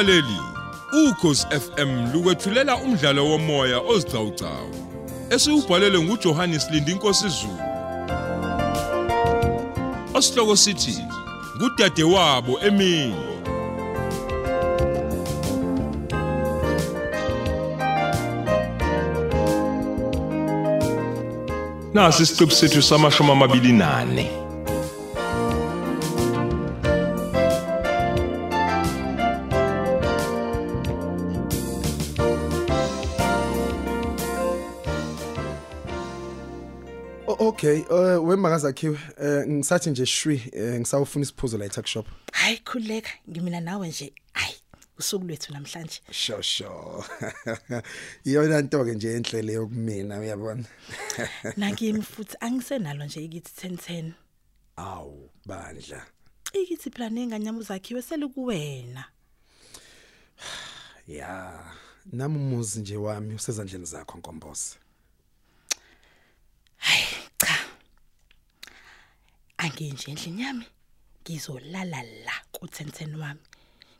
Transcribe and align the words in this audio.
Mlaleli, 0.00 0.40
ukhosi 0.92 1.46
FM 1.46 2.12
lukwethulela 2.12 2.76
umdlalo 2.76 3.26
womoya 3.26 3.78
ozicawucawu. 3.78 4.74
Esiubhalelwe 5.30 6.02
nguJohannes 6.02 6.70
Lindi 6.70 6.94
Nkosi 6.94 7.28
Zulu. 7.28 7.58
Osihloko 10.14 10.56
sithi 10.56 10.98
kudade 11.58 12.02
wabo 12.02 12.60
emini. 12.60 13.14
Nasi 21.94 22.22
isiqebu 22.22 22.52
sethu 22.52 22.82
samashumi 22.82 23.30
amabili 23.30 23.72
nane. 23.72 24.39
Okay, 37.70 37.84
uh 37.90 38.28
wemakazi 38.28 38.66
eh 39.20 39.46
ngisathi 39.48 39.90
nje 39.90 40.06
shwi 40.06 40.42
eh, 40.52 40.80
ngisawufuna 40.80 41.22
isiphuzo 41.22 41.58
la 41.58 41.64
eTuck 41.64 41.86
shop. 41.86 42.06
hayi 42.32 42.58
khuleka 42.58 43.10
ngimina 43.30 43.60
nawe 43.60 43.88
nje 43.88 44.12
hayi 44.32 44.54
usuku 44.98 45.24
lwethu 45.26 45.52
namhlanje 45.52 46.00
Sho 46.10 46.42
sho. 46.42 47.04
Iyona 48.24 48.62
nto 48.62 48.84
ke 48.84 48.94
nje 48.94 49.12
enhlele 49.16 49.52
yokumina 49.52 50.18
uyabona. 50.18 50.64
nakimi 51.56 52.02
futhi 52.02 52.36
angisenalo 52.40 53.04
nje 53.04 53.24
ikithi 53.24 53.68
1010 53.68 54.12
Awu 54.76 55.30
bandla. 55.46 56.06
ikithi 56.52 56.90
phela 56.90 57.10
nenganyama 57.10 57.62
zakhiwe 57.62 58.02
selikuwena 58.02 59.04
Ya, 61.08 61.60
nami 62.12 62.36
umuzi 62.36 62.80
nje 62.80 62.96
wami 62.96 63.34
usezandleni 63.34 63.84
zakho 63.86 64.18
Nkombose. 64.18 64.76
hayi 66.76 67.04
cha 67.38 67.58
anginje 69.62 70.06
endlini 70.10 70.42
yami 70.42 70.66
ngizolala 71.22 72.00
la 72.26 72.36
ku 72.52 72.66
1010 72.66 73.20
wami 73.22 73.44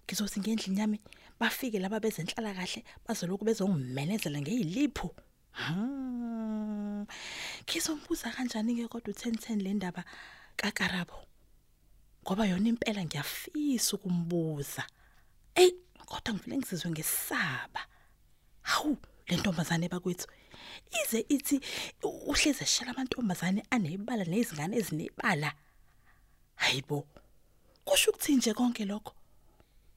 ngizothi 0.04 0.40
ngendlini 0.40 0.80
yami 0.80 0.98
bafike 1.40 1.78
laba 1.78 2.00
bezenhlala 2.04 2.50
kahle 2.58 2.80
bazoloku 3.04 3.44
bezongimenezela 3.44 4.38
ngeyilipho 4.40 5.08
Hmm. 5.52 7.06
Ngizombuza 7.66 8.30
kanjani 8.30 8.76
ke 8.76 8.88
kodwa 8.88 9.12
u1010 9.14 9.62
le 9.62 9.74
ndaba 9.74 10.04
kaKarabo? 10.56 11.26
Ngoba 12.24 12.46
yona 12.46 12.68
impela 12.68 13.04
ngiyafisa 13.04 13.96
ukumbuza. 13.96 14.84
Ey, 15.54 15.72
kodwa 16.06 16.34
ngivile 16.34 16.56
ngizizwe 16.56 16.90
ngesaba. 16.90 17.82
Hawu, 18.62 18.96
le 19.30 19.36
ntombazane 19.36 19.88
bakwethu. 19.88 20.26
Ize 21.02 21.24
ithi 21.28 21.60
uhleze 22.02 22.66
shala 22.66 22.90
amantombazane 22.90 23.62
anezibala 23.70 24.24
nezingane 24.24 24.76
ezinebala. 24.76 25.52
Hayibo. 26.56 27.06
Kusho 27.84 28.10
ukuthi 28.10 28.36
nje 28.36 28.54
konke 28.54 28.84
lokho. 28.84 29.14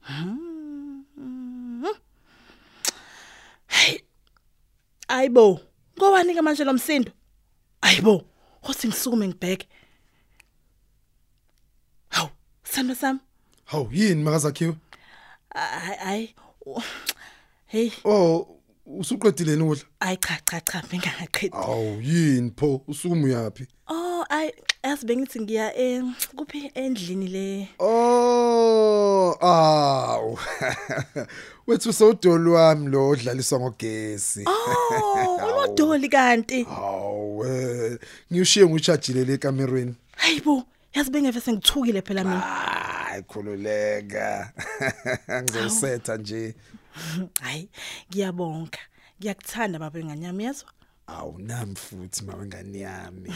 Hmm. 0.00 1.04
Ayibo, 5.08 5.60
ngowani 5.98 6.34
ke 6.34 6.42
manje 6.42 6.64
lomsindo? 6.64 7.12
Ayibo, 7.82 8.24
hothi 8.62 8.88
ngisukume 8.88 9.28
ngibheke. 9.28 9.68
Haw, 12.08 12.28
sando 12.64 12.94
sam. 12.94 13.20
Hawu 13.64 13.88
yini 13.92 14.22
makazi 14.24 14.74
Ay 15.54 15.96
ay. 16.00 16.34
Hey, 17.66 17.92
Oh, 18.04 18.53
usuqedile 18.86 19.62
ukudla? 19.62 19.84
ay 20.00 20.16
cha 20.16 20.38
cha 20.46 20.60
cha 20.60 20.82
bengaqedi. 20.90 21.56
Awu 21.56 22.00
yini 22.02 22.52
pho 22.56 22.82
usukuma 22.88 23.24
uyapi? 23.26 23.66
Oh, 23.88 24.24
ay 24.30 24.50
yazi 24.84 25.06
bengithi 25.06 25.40
ngiya 25.40 25.76
eh 25.76 26.02
kuphi 26.36 26.70
endlini 26.74 27.28
le. 27.28 27.68
Oh, 27.78 29.36
awu. 29.40 30.38
Wethu 31.66 31.92
sodolo 31.92 32.52
wami 32.52 32.88
lo 32.90 33.08
odlaliswa 33.08 33.60
ngogesi. 33.60 34.44
Oh, 34.46 35.40
ulodoli 35.46 36.08
kanti. 36.08 36.64
Hawu, 36.64 37.44
eh, 37.46 37.98
ngiyushiye 38.32 38.66
nguchajile 38.66 39.24
le 39.24 39.38
kamerweni. 39.38 39.94
Hayibo, 40.16 40.62
yazi 40.94 41.10
bengeve 41.10 41.40
sengithukile 41.40 42.02
phela 42.02 42.24
mina. 42.24 42.40
Hayi 42.40 43.22
khululeka. 43.22 44.52
Ngizosetha 45.42 46.16
nje. 46.16 46.54
Hayi, 47.42 47.68
ngiyabonga. 48.08 48.78
Ngiyakuthanda 49.18 49.78
baba 49.78 49.98
enganyami 50.00 50.44
yezwa. 50.44 50.70
Awu 51.06 51.38
nami 51.38 51.76
futhi 51.76 52.24
mawengane 52.24 52.78
yami. 52.86 53.30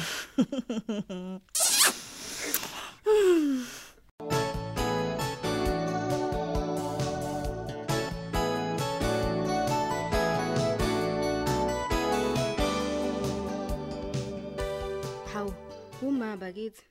Hawu, 15.32 15.54
uma 16.02 16.36
bakithi. 16.36 16.82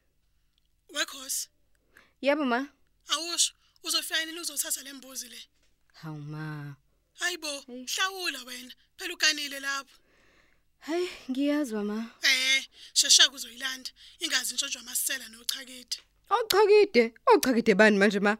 Wekhosi, 0.93 1.47
Yebo 2.21 2.45
ma. 2.45 2.67
awusho 3.13 3.53
uzofika 3.83 4.19
yini 4.19 4.39
uzothatha 4.39 4.81
lembuzi 4.83 5.27
le? 5.29 5.39
Hawu 6.01 6.17
ma. 6.17 6.75
Hayibo, 7.19 7.63
hlawula 7.67 8.43
wena. 8.43 8.73
Phela 8.97 9.13
ukanile 9.13 9.59
lapho. 9.59 9.97
Hey, 10.79 11.07
ngiyazwa 11.29 11.83
ma. 11.83 12.11
Eh, 12.21 12.67
shesha 12.93 13.29
kuzoyilanda. 13.29 13.89
Ingazi 14.19 14.53
intshonjwa 14.53 14.81
amasela 14.81 15.29
nochakide. 15.29 15.97
Ochakide, 16.29 17.13
ochakide 17.25 17.75
bani 17.75 17.97
manje 17.97 18.19
ma? 18.19 18.37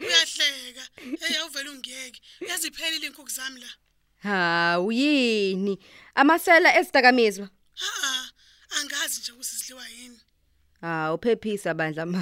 Uyahleka. 0.00 0.88
Hey, 1.20 1.36
awuvela 1.38 1.70
ungiyeke. 1.70 2.20
Yaziphelile 2.40 3.06
inkukhu 3.06 3.30
zami 3.30 3.60
la. 3.60 3.68
Hawu 4.22 4.92
yini? 4.92 5.78
Amasela 6.14 6.78
esidakamizwa. 6.78 7.50
Ha, 7.74 8.30
angazi 8.80 9.20
nje 9.20 9.32
ukuthi 9.32 9.48
sidliwa 9.48 9.88
yini. 9.88 10.20
Hawu 10.80 11.18
phephisa 11.18 11.74
bandla 11.74 12.06
ma. 12.06 12.18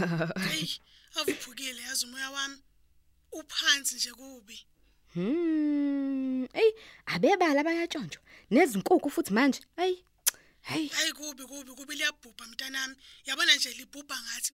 Hey, 0.50 0.68
avuphukile 1.14 1.82
yazi 1.82 2.06
umoya 2.06 2.30
wami. 2.30 2.61
Uphansi 3.32 3.94
nje 3.94 4.12
kubi. 4.12 4.58
Hmm. 5.14 6.44
Ey, 6.52 6.70
abebala 7.06 7.64
bayatshontsho. 7.64 8.20
Nezinkukhu 8.50 9.10
futhi 9.10 9.32
manje. 9.32 9.60
Hey. 9.76 9.94
Hey. 10.60 10.88
Hayi 10.88 11.12
kubi 11.12 11.44
kubi 11.44 11.72
kubi 11.72 11.94
liyabhubha 11.94 12.46
mntanami. 12.46 12.94
Yabona 13.26 13.56
nje 13.56 13.70
libhubha 13.72 14.16
ngathi. 14.24 14.52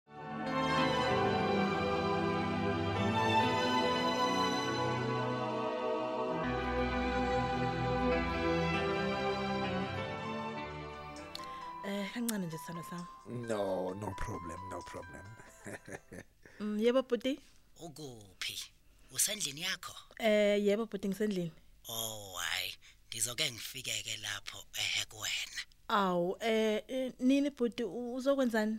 Eh 11.88 12.12
kancane 12.14 12.46
nje 12.46 12.58
sando 12.66 12.82
sam. 12.90 13.06
No, 13.26 13.94
no 13.94 14.14
problem, 14.16 14.60
no 14.70 14.80
problem. 14.82 15.24
Mm 16.60 16.78
yebo 16.80 17.02
buti. 17.02 17.38
Ukuphi? 17.80 18.58
Usendlini 19.10 19.60
yakho? 19.62 19.94
Eh 20.18 20.64
yebo 20.66 20.86
buti 20.86 21.08
ngisendlini. 21.08 21.52
Oh 21.88 22.34
hayi, 22.38 22.74
ngizoke 23.08 23.50
ngifikeke 23.52 24.16
lapho 24.16 24.64
ehe 24.74 25.04
kuwena. 25.04 25.60
Aw 25.88 26.36
eh 26.40 26.82
eh, 26.88 27.12
nini 27.18 27.50
buti 27.50 27.84
uzokwenzani? 27.84 28.78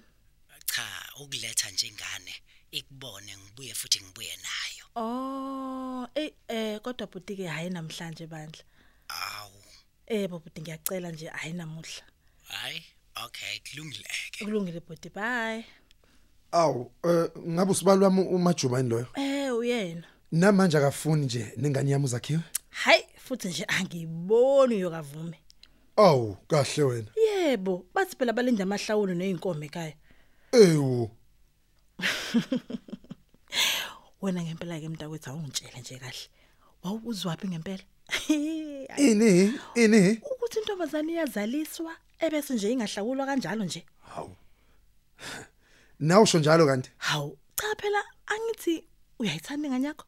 Cha, 0.66 0.86
ukuletha 1.20 1.72
njengane 1.72 2.36
ikubone 2.72 3.38
ngibuye 3.38 3.74
futhi 3.74 4.02
ngibuye 4.02 4.36
nayo. 4.36 4.86
Oh, 4.96 6.08
eh 6.16 6.32
eh 6.48 6.80
kodwa 6.82 7.08
buti 7.08 7.36
ke 7.36 7.48
hayi 7.48 7.70
namhlanje 7.70 8.28
bandla. 8.28 8.64
Awu, 9.08 9.64
Eh 10.08 10.28
buti 10.30 10.62
ngiyacela 10.62 11.12
nje 11.12 11.28
hayi 11.28 11.54
namuhla. 11.54 12.04
hayi, 12.44 12.84
okay, 13.16 13.60
kulungileke. 13.60 14.46
Kulungile 14.46 14.80
buti 14.80 15.10
bye. 15.10 15.66
Awu, 16.52 16.92
eh 17.04 17.30
ngabe 17.48 17.72
usibali 17.72 18.04
wami 18.04 18.22
umajubani 18.22 18.90
loyo. 18.90 19.08
Eh 19.16 19.56
uyena. 19.56 20.04
Namanje 20.32 20.78
akafuni 20.78 21.26
nje 21.26 21.54
nengane 21.58 21.92
yami 21.92 22.06
uzakhiwe. 22.06 22.40
Hayi 22.70 23.04
futhi 23.18 23.48
nje 23.48 23.66
angiboni 23.68 24.76
uyokavume. 24.76 25.40
Awu, 25.96 26.38
kahle 26.48 26.84
wena. 26.84 27.08
Yebo, 27.16 27.86
bathi 27.94 28.16
phela 28.16 28.34
balinda 28.34 28.64
amahlawulo 28.64 29.14
nezinkomo 29.14 29.64
ekhaya. 29.64 29.94
Ewu, 30.52 31.10
Wena 34.22 34.44
ngempela 34.44 34.80
ke 34.80 34.90
mntakwethu 34.90 35.30
awungitshele 35.30 35.80
nje 35.80 36.00
kahle. 36.00 36.30
Wawuzwaphi 36.84 37.48
ngempela? 37.48 37.84
ini, 39.10 39.54
ini. 39.76 40.20
Ukuthi 40.32 40.60
intombazane 40.60 41.12
iyazaliswa 41.14 41.94
ebese 42.20 42.54
nje 42.54 42.72
ingahlawulwa 42.72 43.26
kanjalo 43.26 43.66
nje. 43.66 43.86
Hawu. 44.14 44.36
Nawu 46.00 46.24
usho 46.24 46.40
njalo 46.40 46.66
kanti. 46.66 46.92
Hawu, 46.98 47.38
cha 47.56 47.76
phela 47.76 48.04
angithi 48.28 48.88
uyayithanda 49.20 49.68
ingane 49.68 49.88
yakho? 49.88 50.06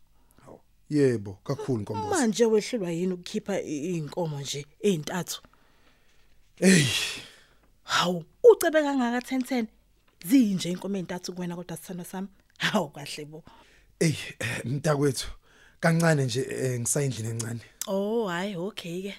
Yebo, 0.90 1.38
kakhulu 1.44 1.82
Nkombosi. 1.82 2.10
Manje 2.10 2.46
wehlulwa 2.46 2.92
yini 2.92 3.14
ukukhipha 3.14 3.62
inkomo 3.62 4.42
nje 4.42 4.66
ezintathu? 4.82 5.42
Hey, 6.56 6.86
Hawu, 7.84 8.26
ucebe 8.44 8.82
kangaka 8.82 9.20
1010. 9.36 9.68
Zinje 10.26 10.70
inkomo 10.72 10.98
ezintathu 10.98 11.34
kuwena 11.34 11.56
kodwa 11.56 11.78
sithando 11.78 12.04
sami. 12.04 12.28
Hawu 12.58 12.90
kahle 12.90 13.26
bo. 13.26 13.44
hey, 14.00 14.14
eh, 14.40 14.66
mntakwethu. 14.66 15.28
Kancane 15.80 16.26
nje 16.26 16.42
eh, 16.50 16.80
ngisayindlini 16.80 17.30
encane. 17.30 17.62
Oh 17.88 18.28
hayi 18.28 18.56
okay 18.56 19.02
ke. 19.02 19.16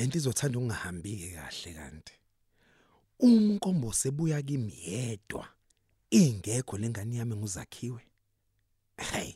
Lento 0.00 0.16
izothanda 0.18 0.58
ungahambi 0.58 1.16
ke 1.16 1.34
kahle 1.36 1.74
kanti. 1.74 2.12
Umnkombo 3.18 3.92
sebuya 3.92 4.42
kimi 4.42 4.72
yedwa. 4.86 5.48
Ingekho 6.10 6.78
lengane 6.78 7.16
yami 7.16 7.36
nguzakhiwe. 7.36 8.02
Hey. 8.96 9.34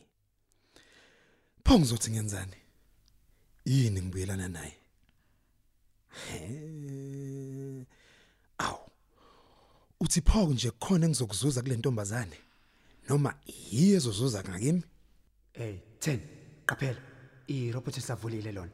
Pho 1.63 1.79
ngizothi 1.79 2.11
ngenzani? 2.11 2.57
Yini 3.65 4.01
ngibuyelana 4.01 4.47
naye? 4.47 4.77
Aw. 8.57 8.77
Uthi 9.99 10.21
pho 10.21 10.53
nje 10.53 10.71
khona 10.71 11.05
engizokuzuza 11.05 11.61
kule 11.61 11.75
ntombazane 11.77 12.37
noma 13.09 13.35
yiyo 13.71 13.97
ezozuza 13.97 14.43
ngakimi? 14.43 14.83
Hey 15.53 15.77
10 15.99 16.19
qaphela 16.65 17.01
irobot 17.47 17.97
esavulile 17.97 18.51
lona 18.51 18.71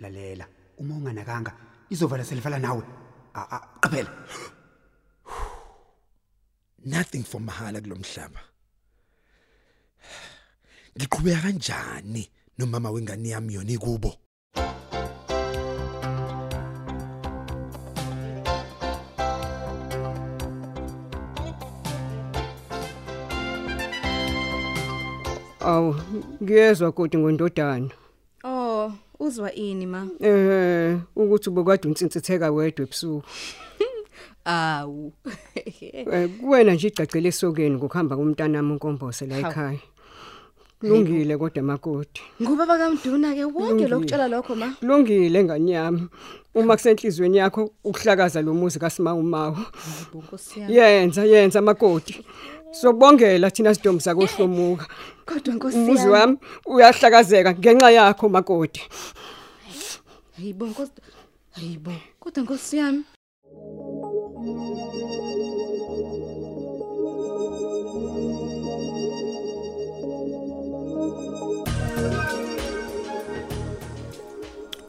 lalela 0.00 0.46
uma 0.78 0.94
unganakanga 0.94 1.52
izovala 1.90 2.24
selivala 2.24 2.58
nawe. 2.58 2.82
Ah, 3.34 3.46
ah, 3.50 3.68
qaphela. 3.80 4.10
Nothing 6.84 7.24
for 7.24 7.40
mahala 7.40 7.80
kulomhlaba 7.80 8.40
ngiqhubeka 10.96 11.42
kanjani 11.42 12.30
nomama 12.58 12.90
wengane 12.90 13.28
yami 13.28 13.54
yona 13.54 13.72
ikubo? 13.72 14.14
Awu, 25.60 25.94
ngiyezwa 26.42 26.92
kodwa 26.92 27.20
ngondodana. 27.20 27.90
Oh, 29.28 29.30
uzwa 29.30 29.52
ini 29.54 29.86
ma? 29.86 30.08
Eh, 30.20 30.96
ukuthi 31.16 31.50
ubukade 31.50 31.88
unsinsitheka 31.88 32.50
wedwa 32.50 32.84
ebusuku. 32.84 33.22
Awu. 34.44 35.12
Eh, 35.80 36.28
kuwena 36.40 36.72
nje 36.74 36.88
igcagcele 36.88 37.28
esokeni 37.28 37.76
ngokuhamba 37.76 38.16
komntanami 38.16 38.72
unkombose 38.72 39.26
la 39.26 39.34
Hawu. 39.36 39.46
ekhaya. 39.50 39.78
Lungile 40.82 41.36
kodwa 41.36 41.62
makoti. 41.62 42.22
Ngubaba 42.42 42.78
kaMduna 42.78 43.34
ke 43.34 43.44
wonke 43.44 43.88
lokutshela 43.88 44.28
lokho 44.28 44.54
ma. 44.54 44.74
Lungile 44.82 45.44
ngani 45.44 45.72
yami. 45.72 46.08
Uma 46.54 46.76
kusenhlizweni 46.76 47.36
yakho 47.38 47.70
ukuhlakaza 47.84 48.42
lo 48.42 48.54
muzi 48.54 48.78
kaSimawumawu. 48.78 49.56
Nkosi 50.14 50.60
yami. 50.60 50.74
Yenza 50.76 51.24
yenza 51.24 51.60
makoti. 51.60 52.24
Sobongela 52.72 53.50
thina 53.50 53.74
sidombi 53.74 54.02
sakohlomuka. 54.02 54.86
Kodwa 55.26 55.54
Nkosi 55.54 55.76
Umuzi 55.76 56.02
yami. 56.02 56.12
wami 56.12 56.38
uyahlakazeka 56.66 57.54
ngenxa 57.54 57.90
yakho 57.90 58.28
makoti. 58.28 58.82
Hayibo 60.36 60.66
Nkosi. 60.66 60.92
Hayibo. 61.50 61.92
Kodwa 62.20 62.42
Nkosi 62.42 62.76
yami. 62.76 63.04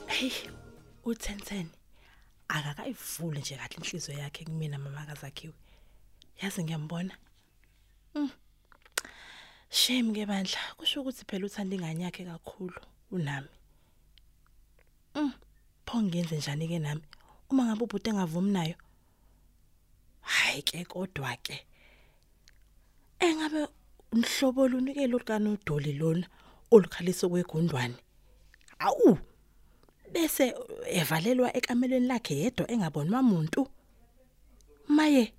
Hey, 0.07 0.31
u1010 1.05 1.65
akakayivule 2.47 3.39
nje 3.39 3.55
kahle 3.55 3.75
inhliziyo 3.77 4.17
yakhe 4.19 4.45
kumina 4.45 4.77
mama 4.77 5.05
kazakhiwe. 5.05 5.53
Yazi 6.41 6.63
ngiyambona. 6.63 7.13
Mm. 8.15 8.31
Shame 9.69 10.13
ke 10.13 10.25
bandla, 10.25 10.59
kusho 10.77 11.01
ukuthi 11.01 11.25
phela 11.25 11.45
uthanda 11.45 11.75
ingane 11.75 12.03
yakhe 12.03 12.25
kakhulu 12.25 12.81
unami. 13.11 13.49
Mm. 15.15 15.33
Pho 15.85 16.01
ngenze 16.01 16.37
njani 16.37 16.67
ke 16.67 16.79
nami? 16.79 17.01
Uma 17.49 17.65
ngabe 17.65 17.83
ubhuti 17.83 18.09
engavumi 18.09 18.51
nayo. 18.51 18.75
Hayi 20.21 20.61
ke 20.61 20.85
kodwa 20.85 21.35
ke. 21.43 21.65
Engabe 23.19 23.67
unhlobo 24.11 24.67
lunike 24.67 25.07
lokana 25.07 25.49
udoli 25.49 25.93
lona 25.93 26.27
olukhalisa 26.71 27.29
kwegundwane. 27.29 27.95
Awu. 28.79 29.17
bese 30.13 30.53
evalelwa 30.99 31.57
ekamelweni 31.57 32.07
lakhe 32.07 32.35
yedwa 32.41 32.71
engabonwa 32.71 33.19
umuntu 33.19 33.61
maye 34.87 35.33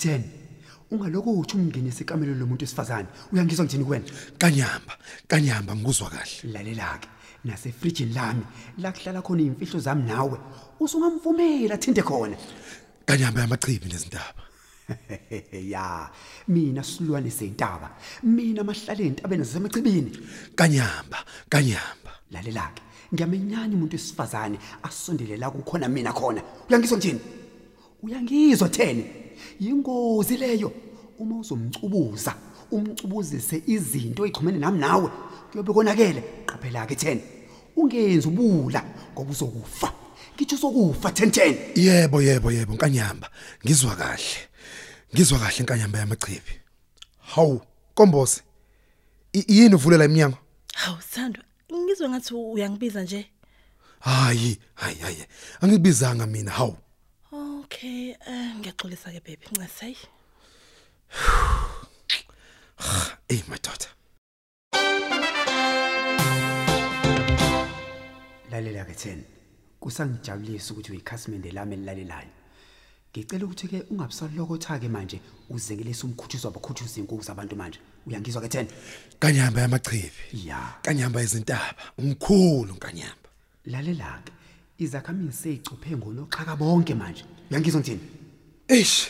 10 0.00 0.20
ungaloko 0.90 1.30
uthi 1.32 1.56
umngenise 1.56 2.02
ikamelo 2.04 2.34
lomuntu 2.34 2.64
esifazane. 2.64 3.08
Uyangizwa 3.32 3.64
ngithini 3.64 3.84
kuwena? 3.84 4.04
Kanyamba 4.38 4.94
kanyamba 5.28 5.76
ngikuzwa 5.76 6.10
kahle. 6.10 6.52
Lalela 6.52 6.98
ke 6.98 7.08
nasefrijini 7.44 8.12
lami 8.12 8.44
la 8.78 8.92
kuhlala 8.92 9.22
khona 9.22 9.42
imfihlo 9.42 9.80
zami 9.80 10.02
nawe. 10.02 10.38
Usungamvumela 10.80 11.76
thinte 11.78 12.02
khona. 12.02 12.36
Kanyamba 13.06 13.40
yamachibi 13.40 13.88
nezindaba 13.88 14.42
ya 15.72 16.10
mina 16.48 16.82
silwane 16.82 17.30
sentaba 17.30 17.90
mina 18.22 18.64
mahlale 18.64 19.06
entabeni 19.06 19.44
zasemachibini 19.44 20.10
kanyamba 20.56 21.18
kanyamba. 21.48 22.10
Lalela 22.30 22.72
ke 22.74 22.82
ngiyamenyanya 23.14 23.74
umuntu 23.76 23.96
esifazane 23.96 24.58
asondele 24.82 25.36
la 25.36 25.50
kukhona 25.50 25.88
mina 25.88 26.12
khona. 26.12 26.42
Uyangizwa 26.68 26.98
ngithini? 26.98 27.20
Uyangizwa 28.02 28.68
theni? 28.68 29.04
Yingozi 29.60 30.36
leyo. 30.36 30.72
Uma 31.18 31.36
uzomcubuza 31.38 32.34
umcubuzise 32.70 33.62
izinto 33.66 34.24
eziqhumene 34.26 34.58
nami 34.58 34.78
nawe 34.78 35.10
kuyobe 35.52 35.72
konakele. 35.72 36.22
Qaphela 36.46 36.86
ke 36.86 36.94
theni 36.96 37.20
ungenzi 37.76 38.28
ubula 38.28 38.84
ngoba 39.14 39.30
uzokufa. 39.30 39.92
Ngitsho 40.36 40.56
sokufa 40.56 41.08
1010 41.10 41.56
yebo 41.76 42.22
yebo 42.22 42.50
yebo 42.52 42.76
kanyamba 42.76 43.30
ngizwa 43.64 43.96
kahle. 43.96 44.48
Ngizwa 45.14 45.38
kahle 45.38 45.62
nkanyamba 45.62 45.98
yamachibi. 45.98 46.52
Hawu 47.34 47.60
kombose 47.94 48.42
i- 49.32 49.44
yini 49.48 49.74
uvulela 49.74 50.04
iminyango? 50.04 50.38
Hawu 50.74 50.98
Sandwa 51.10 51.44
ngizwe 51.72 52.08
ngathi 52.08 52.34
uyangibiza 52.34 53.02
nje. 53.02 53.26
Hayi 54.00 54.58
hayi 54.74 54.96
hayi. 54.98 55.24
Angibizanga 55.60 56.26
mina. 56.26 56.50
Hawu 56.50 56.76
okay 58.10 58.32
eh 58.32 58.54
ngiyaxolisa 58.58 59.12
ke 59.12 59.20
baby. 59.20 59.46
Ncasey 59.52 59.96
hey. 63.28 63.42
Madoda 63.48 63.88
lalela 68.50 68.84
ke 68.84 68.92
10 68.92 69.18
kusangijabulisa 69.80 70.74
ukuthi 70.74 70.92
uyikhasimende 70.92 71.52
lami 71.52 71.74
elilalelayo. 71.74 72.28
Ngicela 73.12 73.44
ukuthi 73.44 73.68
ke 73.68 73.82
ungabisalokotha 73.90 74.78
ke 74.78 74.88
manje 74.88 75.20
uzengelisa 75.50 76.06
umkhuthuzo 76.06 76.48
wabakhuthuza 76.48 77.00
inkukhu 77.00 77.22
zabantu 77.22 77.56
manje. 77.56 77.78
Uyangizwa 78.06 78.42
ke 78.42 78.48
10 78.48 78.66
kanyamba 79.18 79.60
yamachibi. 79.60 80.10
Ya. 80.32 80.74
Kanyamba 80.82 81.22
izintaba 81.22 81.74
umkhulu 81.98 82.74
nkanyamba 82.74 83.28
lalela 83.66 84.22
ke 84.24 84.32
izakhamizi 84.84 85.32
seyicuphe 85.32 85.96
ngonoxhaka 85.96 86.56
bonke 86.56 86.94
manje. 86.94 87.24
Uyangizwa 87.50 87.80
ngithini 87.80 88.00
eish 88.68 89.08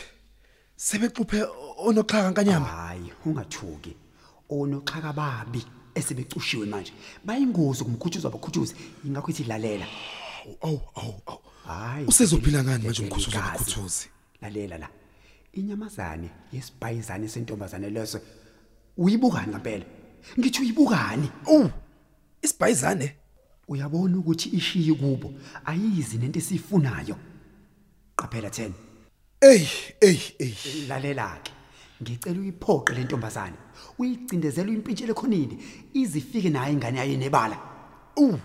sebexuphe 0.75 1.45
onoxhaka 1.77 2.31
nkanyamba 2.31 2.69
hayi 2.69 3.13
ungathuki. 3.25 3.95
Onoxhaka 4.49 5.13
babi 5.13 5.65
esebecushiwe 5.95 6.65
manje. 6.65 6.93
Bayingozi 7.25 7.83
kumkhuthuzo 7.83 8.27
wabakhuthuzi. 8.27 8.75
Ingakho 9.05 9.31
ithi 9.31 9.43
lalela. 9.43 9.87
Awu 10.61 10.81
awu 10.95 11.21
awu. 11.25 11.39
Hayi 11.67 12.05
usezophila 12.05 12.63
ngani 12.63 12.83
manje 12.83 13.01
umkhuthuzo 13.01 13.29
Igazi. 13.29 13.47
wabakhuthuzi? 13.47 14.09
Lalela 14.41 14.77
la. 14.77 14.89
Inyamazane 15.53 16.29
yesibhayizane 16.53 17.27
sentombazane 17.27 17.89
leso 17.89 18.19
uyibukani 18.97 19.51
ngempela 19.51 19.85
ngithi 20.39 20.61
uyibukani? 20.61 21.29
Oh 21.47 21.69
isibhayizane? 22.41 23.15
Uyabona 23.71 24.17
ukuthi 24.17 24.49
ishiye 24.49 24.93
kubo 24.93 25.33
ayizi 25.65 26.17
nento 26.17 26.39
esifunayo 26.39 27.15
qaphela 28.19 28.49
10 28.49 28.71
ey 29.41 29.67
ey 30.01 30.19
ey. 30.39 30.55
Lalela 30.87 31.39
ke 31.43 31.51
ngicela 32.01 32.39
uyiphoqe 32.39 32.93
le 32.93 33.03
ntombazane. 33.03 33.57
Uyicindezele 33.99 34.69
uyimpintshele 34.69 35.13
khonini 35.13 35.55
izifike 35.93 36.49
naye 36.49 36.73
ingane 36.73 36.97
yayo 36.99 37.17
nebala 37.17 37.57
Uh, 38.17 38.39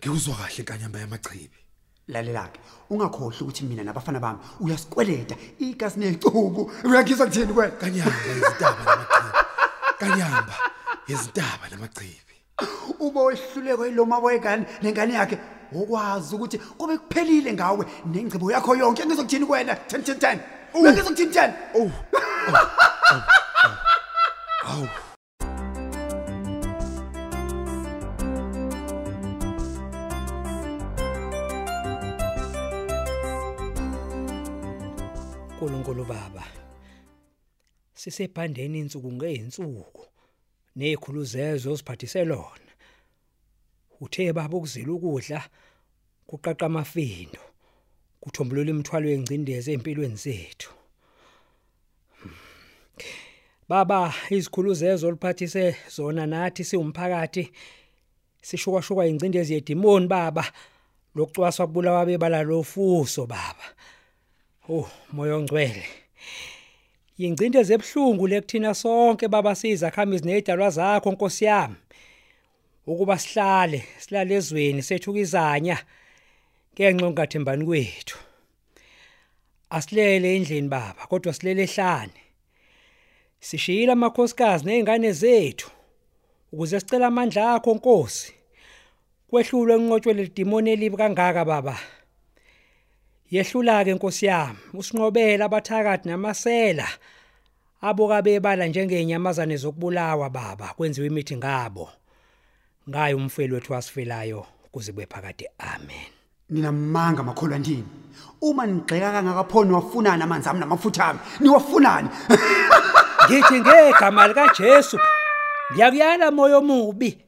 ngikuzwa 0.00 0.34
kahle 0.36 0.64
kanyamba 0.64 0.98
yamachibi. 0.98 1.58
lalela-ke 2.08 2.60
ungakhohlwa 2.90 3.40
ukuthi 3.40 3.64
mina 3.64 3.84
nabafana 3.84 4.20
bami 4.20 4.38
uyasikweleta 4.60 5.36
igazi 5.58 6.00
necubu 6.00 6.70
uyangizwa 6.84 7.26
kuthini 7.26 7.52
kwena 7.52 7.76
Kanyamba 7.80 8.16
izintaba 8.36 8.84
namachibi. 8.84 9.30
Kanyamba 10.00 10.54
izintaba 11.08 11.68
namachibi. 11.70 12.33
Uma 13.06 13.22
wehluleko 13.22 13.86
yiloma 13.86 14.18
wegane 14.18 14.64
nengane 14.82 15.14
yakhe 15.14 15.38
ukwazi 15.72 16.34
ukuthi 16.34 16.58
kube 16.58 16.98
kuphelile 16.98 17.52
ngawe 17.52 17.86
nengcibo 18.06 18.52
yakho 18.52 18.76
yonke. 18.76 19.06
Ngizokuthini 19.06 19.46
kwena? 19.46 19.74
10 19.74 19.98
10 19.98 20.14
10 20.14 20.38
uyangizokuthini 20.74 21.32
10 21.32 21.52
Oh. 21.74 21.90
Awu. 24.66 24.88
uNkulunkulu 35.64 36.04
Baba 36.04 36.44
sisebhandeni 37.94 38.78
insuku 38.78 39.12
ngeinsuku 39.12 40.06
nezikhuluzezo 40.76 41.72
osiphathise 41.72 42.24
lona. 42.24 42.63
Uthe 44.00 44.32
baba 44.32 44.56
ukuzila 44.56 44.92
ukudla 44.92 45.40
kuqaqa 46.26 46.66
amafindo 46.66 47.40
kuthombulula 48.20 48.70
imithwalo 48.70 49.08
yengcindezi 49.08 49.72
empilweni 49.72 50.16
zethu. 50.16 50.70
Baba 53.68 54.14
izikhuluzezo 54.30 55.08
oliphathise 55.08 55.76
zona 55.96 56.26
nathi 56.26 56.64
siwumphakathi 56.64 57.44
sishukashuka 58.42 59.06
ingcindezi 59.06 59.54
yedimoni 59.54 60.06
baba. 60.06 60.44
Lokucwaswa 61.14 61.66
kubulawa 61.66 62.06
bebala 62.06 62.42
lofuso 62.42 63.26
baba. 63.26 63.66
Oh 64.68 64.88
moya 65.12 65.36
ongcwele. 65.36 65.86
Yingcindezi 67.18 67.72
ebhlungu 67.72 68.26
lekuthina 68.26 68.74
sonke 68.74 69.28
baba. 69.28 69.54
Sizakhamizi 69.54 70.24
nezidalwa 70.24 70.70
zakho 70.70 71.12
Nkosi 71.12 71.44
yami. 71.44 71.76
Ukuba 72.86 73.18
sihlale 73.18 73.84
silale 73.98 74.34
ezweni 74.34 74.82
sethukizanya 74.82 75.76
ngenxa 76.74 77.10
ngathembani 77.10 77.64
kwethu. 77.64 78.18
Asilele 79.70 80.36
endlini 80.36 80.68
baba 80.68 81.06
kodwa 81.10 81.32
silele 81.32 81.62
ehlane. 81.62 82.20
Sishiyile 83.40 83.92
amakhosikazi 83.92 84.64
nezingane 84.64 85.12
zethu 85.12 85.70
ukuze 86.52 86.80
sicela 86.80 87.06
amandla 87.06 87.54
akho 87.54 87.74
Nkosi. 87.74 88.32
Kwehlulwe 89.28 89.74
enqotshwe 89.74 90.12
ledimoni 90.14 90.70
elibi 90.70 90.96
kangaka 90.96 91.44
baba. 91.44 91.76
Yehlula 93.30 93.84
ke 93.84 93.94
Nkosi 93.94 94.26
yami 94.26 94.58
usinqobela 94.74 95.44
abathakathi 95.44 96.08
namasela 96.08 96.88
aboka 97.80 98.22
bebala 98.22 98.66
njengenyamazane 98.66 99.56
zokubulawa 99.56 100.30
baba 100.30 100.74
kwenziwe 100.76 101.06
imithi 101.06 101.36
ngabo. 101.36 101.88
Ngayo 102.90 103.16
umfeli 103.16 103.54
wethu 103.54 103.72
wasifelayo 103.72 104.46
kuze 104.72 104.92
kwephakade 104.92 105.50
amen. 105.58 106.06
Ninamanga 106.50 107.22
makholwa 107.22 107.58
ndini. 107.58 107.84
Uma 108.40 108.66
nigxeka 108.66 109.12
kangakaphoni 109.12 109.72
wafunani 109.72 110.22
amanzi 110.22 110.48
ami 110.48 110.60
namafutha 110.60 111.04
ami? 111.06 111.18
Niwafunani? 111.40 112.08
Ngithi 113.30 113.60
ngegama 113.60 114.28
lika 114.28 114.48
Jesu 114.58 114.98
ngiyakuyala 115.72 116.30
moyo 116.30 116.58
omubi 116.58 117.18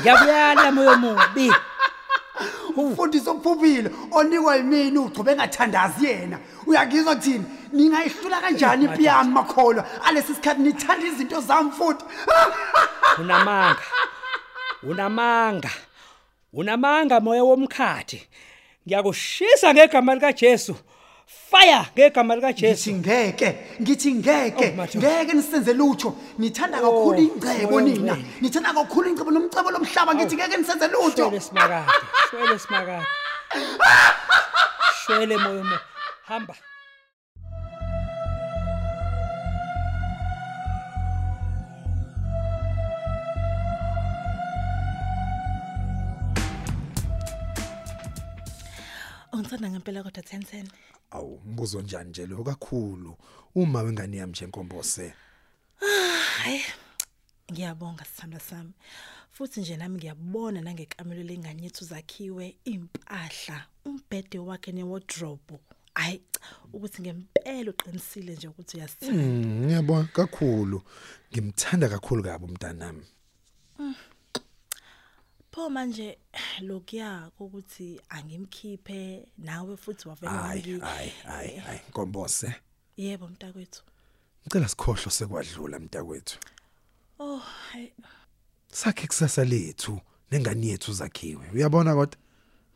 ngiyakuyala 0.00 0.72
moyo 0.72 0.90
omubi. 0.92 1.52
Umfundisi 2.76 3.28
ophuphile 3.28 3.90
onikwa 4.10 4.56
yimini 4.56 4.98
ugcobe 4.98 5.32
engathandazi 5.32 6.06
yena. 6.06 6.38
Uyangizwa 6.66 7.14
kuthini? 7.14 7.44
Ningayihlula 7.72 8.40
kanjani 8.40 8.84
impi 8.84 9.04
yami 9.04 9.32
makholwa? 9.32 9.84
Alesi 10.04 10.34
sikhathi 10.34 10.62
nithanda 10.62 11.06
izinto 11.06 11.40
zami 11.40 11.70
futhi 11.70 12.04
unamanga. 13.20 13.80
Unamanga. 14.82 15.70
Unamanga 16.52 17.20
moya 17.20 17.44
womkhathi. 17.44 18.26
Ngiyakushisa 18.86 19.74
ngegama 19.74 20.14
lika 20.14 20.32
Jesu 20.32 20.76
fire 21.50 21.86
ngegama 21.94 22.36
lika 22.36 22.52
Jesu 22.52 22.92
ngeke 22.92 23.56
ngithi 23.82 24.14
ngeke. 24.14 24.74
Oh, 24.78 24.98
ngeke 24.98 25.32
nisenze 25.32 25.72
lutho. 25.72 26.16
Nithanda 26.38 26.78
Oh, 26.78 26.82
kakhulu 26.82 27.18
ingcebo 27.18 27.70
moya 27.70 27.84
nina. 27.84 28.16
Nithanda 28.40 28.72
kakhulu 28.72 29.08
ingcebo 29.08 29.30
nomcebo 29.30 29.70
lomhlaba. 29.70 30.14
Ngithi 30.14 30.36
ngeke 30.36 30.56
nisenze 30.56 30.88
lutho. 30.88 31.24
Shwele 31.30 31.40
simakade 31.40 31.92
shwele 32.30 32.58
simakade. 32.58 33.06
Shwele 35.06 35.36
moya 35.36 35.64
mo. 35.64 35.76
Hamba. 36.26 36.54
Ungithanda 49.50 49.70
ngempela 49.70 50.02
kodwa 50.02 50.22
1010. 50.22 50.66
Awu, 51.10 51.40
mbuzo 51.44 51.80
njani 51.82 52.10
nje 52.10 52.26
lo 52.26 52.44
kakhulu 52.44 53.16
uma 53.54 53.82
wengane 53.82 54.16
yami 54.16 54.30
nje 54.30 54.46
Nkombose. 54.46 55.14
Hayi. 56.36 56.62
Ngiyabonga 57.52 58.04
sithanda 58.04 58.40
sami. 58.40 58.72
Futhi 59.30 59.60
nje 59.60 59.76
nami 59.76 59.96
ngiyabona 59.98 60.60
nangekamelo 60.60 61.22
lengane 61.22 61.62
yethu 61.62 61.84
zakhiwe 61.84 62.56
impahla, 62.64 63.66
umbhede 63.84 64.38
wakhe 64.38 64.72
newardrobe. 64.72 65.58
Hayi 65.94 66.18
cha, 66.32 66.40
ukuthi 66.72 67.02
ngempela 67.02 67.70
uqinisile 67.70 68.32
nje 68.34 68.48
ukuthi 68.48 68.76
uyasithanda. 68.76 69.22
Mm, 69.22 69.64
ngiyabona 69.64 70.08
kakhulu. 70.12 70.82
Ngimthanda 71.32 71.88
kakhulu 71.88 72.22
kabi 72.22 72.44
umntanami. 72.44 73.04
Pho 75.52 75.70
manje 75.70 76.18
lokuya 76.60 77.30
ukuthi 77.38 78.00
angimkhiphe 78.08 79.26
nawe 79.38 79.76
futhi 79.76 80.08
wavela 80.08 80.32
wangi. 80.32 80.80
hayi, 80.80 81.12
hayi, 81.24 81.56
hayi, 81.56 81.80
Nkombose. 81.88 82.54
Yebo 82.96 83.28
mntakwethu. 83.28 83.82
Ngicela 84.46 84.68
sikhohlwe 84.68 85.10
sekwadlula 85.10 85.78
mntakwethu. 85.78 86.38
Oh, 87.18 87.36
hayi. 87.38 87.92
Sakhe 88.72 89.06
kusasa 89.06 89.44
lethu 89.44 90.00
nengane 90.30 90.66
yethu 90.66 90.92
zakhiwe. 90.92 91.50
Uyabona 91.54 91.94
kodwa? 91.94 92.18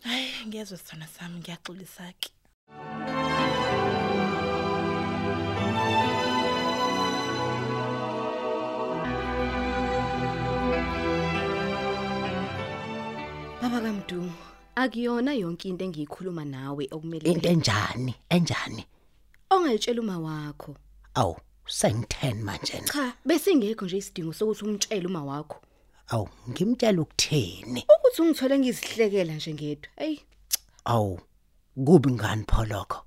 Hayi, 0.03 0.47
ngiyezwe 0.47 0.79
sithana 0.79 1.07
sami 1.07 1.39
ngiyaxolisa 1.39 2.13
ke. 2.21 2.31
Baba 13.75 13.87
kaMdu, 13.87 14.31
akuyona 14.77 15.35
yonke 15.35 15.69
into 15.69 15.85
engiyikhuluma 15.85 16.45
nawe 16.45 16.87
okumele 16.93 17.27
into 17.27 17.49
enjani 17.49 18.15
enjani 18.31 18.85
ongayitshela 19.51 20.01
uma 20.01 20.19
wakho. 20.19 20.77
awu 21.17 21.37
sengithen 21.67 22.45
manje. 22.45 22.81
Cha, 22.93 23.15
bese 23.27 23.55
ngekho 23.55 23.85
nje 23.85 23.97
isidingo 23.97 24.33
sokuthi 24.33 24.65
umtshele 24.65 25.07
uma 25.07 25.25
wakho. 25.25 25.61
awu 26.09 26.29
ngimtshela 26.51 27.03
ukuthini 27.03 27.85
Ukuthi 27.99 28.23
ungithole 28.23 28.59
ngizihlekela 28.59 29.35
nje 29.35 29.55
ngedwa. 29.55 29.91
Ey, 29.97 30.21
awu 30.85 31.21
kubi 31.85 32.13
ngani 32.13 32.45
pholokho 32.45 33.03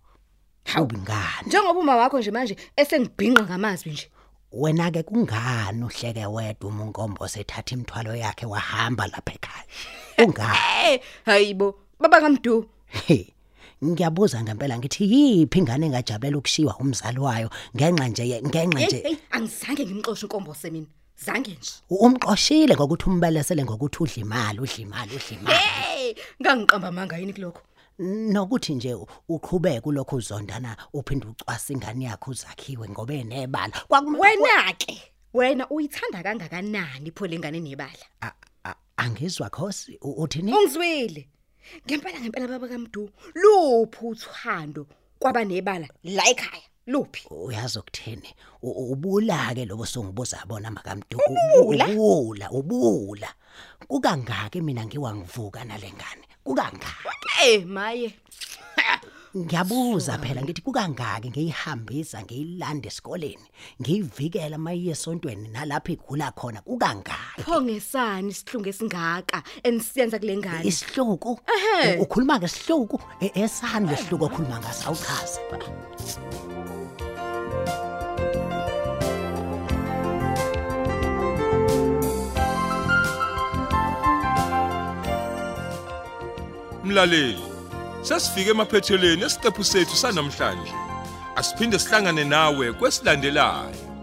kubi 0.76 0.98
ngani 0.98 1.48
njengoba 1.48 1.80
uma 1.80 1.96
wakho 1.96 2.20
nje 2.20 2.32
manje 2.32 2.58
esengibhinqa 2.76 3.44
ngamazwi 3.44 3.92
nje. 3.92 4.12
Wena 4.62 4.92
ke 4.92 5.04
kungani 5.04 5.84
uhleke 5.84 6.26
wedwa 6.26 6.70
uma 6.70 6.84
unkombo 6.84 7.28
sethatha 7.28 7.76
imithwalo 7.76 8.16
yakhe 8.16 8.46
wahamba 8.46 9.08
lapha 9.08 9.34
ekhaya 9.38 9.66
ungani 10.24 10.58
Eh, 10.88 11.00
hayibo, 11.26 11.76
baba 12.00 12.22
kaMdu. 12.22 12.66
He, 13.08 13.34
ngiyabuza 13.84 14.44
ngempela 14.44 14.78
ngithi 14.78 15.04
yipi 15.14 15.60
ingane 15.60 15.86
engajabulela 15.86 16.38
ukushiwa 16.38 16.78
umzali 16.80 17.20
wayo 17.20 17.50
ngenxa 17.76 18.08
nje 18.08 18.24
ye- 18.30 18.42
ngenxa 18.42 18.80
Hey, 18.80 18.88
nje 18.88 19.00
hey, 19.06 19.16
angizange 19.32 19.86
ngimxoshe 19.86 20.26
inkombo 20.26 20.54
semina. 20.56 20.88
Zange 21.26 21.52
nje. 21.52 21.72
umqoshile 21.90 22.76
ngokuthi 22.76 23.06
umbelesele 23.10 23.64
ngokuthi 23.64 23.98
udla 24.04 24.16
imali 24.24 24.60
udla 24.60 24.78
imali 24.86 25.12
udla 25.16 25.38
imali 25.40 25.58
Hey, 25.58 26.14
ngangiqamba 26.42 26.92
manga 26.92 27.18
yini 27.18 27.34
kuloko? 27.34 27.62
Nokuthi 28.00 28.76
nje 28.76 28.96
uqhubeke 29.30 29.90
ulokhu 29.90 30.16
uzondana 30.16 30.78
uphinde 30.94 31.28
ucwasa 31.28 31.74
ingane 31.74 32.06
yakho 32.06 32.32
uzakhiwe 32.32 32.90
ngoba 32.90 33.14
enebala 33.14 33.74
Kwakum- 33.90 34.20
Wena 34.20 34.74
ke, 34.78 35.02
wena 35.34 35.70
uyithanda 35.70 36.24
kangakanani 36.24 37.12
pho 37.12 37.28
lengane 37.28 37.60
nebala? 37.60 38.06
A- 38.22 38.34
a- 38.66 38.76
angizwa 38.98 39.50
khosi 39.50 39.98
u- 40.02 40.24
uthini 40.24 40.54
Ungizwile. 40.54 41.28
Ngempela 41.86 42.20
ngempela 42.22 42.48
baba 42.48 42.68
kaMdu, 42.68 43.10
luphi 43.36 44.06
uthando 44.06 44.88
kwaba 45.20 45.44
nebala 45.46 45.88
la 46.04 46.24
ekhaya? 46.30 46.64
luphi 46.88 47.28
uyazi 47.30 47.80
ukuthini 47.80 48.34
U- 48.62 48.72
u- 48.72 48.92
ubula 48.94 49.54
ke 49.54 49.66
lobo 49.66 49.86
songibuza 49.86 50.46
bona 50.48 50.72
makamntu 50.72 51.20
Ubula? 51.60 51.88
ubula 51.90 52.52
ubula 52.52 53.28
kukangaki 53.88 54.62
mina 54.62 54.86
ngiwangivuka 54.86 55.66
nalengane 55.66 56.24
kukangaki 56.48 56.88
eh 57.44 57.66
maye. 57.68 58.10
Ngiyabuza 59.38 60.18
phela 60.18 60.42
ngithi 60.42 60.62
kukangaki 60.66 61.30
ngiyihambisa 61.30 62.24
ngiyilanda 62.24 62.88
esikoleni 62.88 63.46
ngiyivikela 63.82 64.58
mayiye 64.58 64.92
esontweni 64.96 65.48
nalapho 65.54 65.92
igula 65.94 66.32
khona 66.32 66.62
kukangaki 66.66 67.42
pho 67.46 67.62
ngesani 67.62 68.30
isihlungu 68.34 68.70
esingaka 68.70 69.44
enisiyenza 69.64 70.20
kule 70.20 70.38
ngane? 70.38 70.64
Isihluku 70.70 71.32
ukhuluma 72.02 72.40
ngesihluku 72.40 72.98
E- 73.22 73.32
esani 73.44 73.90
lesihluku 73.92 74.26
okhuluma 74.26 74.58
ngaso 74.60 74.84
awuchaze. 74.88 75.40
Mlaleli, 86.98 87.38
sesifike 88.02 88.50
emaphethelweni 88.50 89.24
esiqephu 89.26 89.64
sethu 89.64 89.96
sanamhlanje. 89.96 90.74
Asiphinde 91.36 91.80
sihlangane 91.80 92.24
nawe 92.24 92.74
kwesilandelayo. 92.74 93.97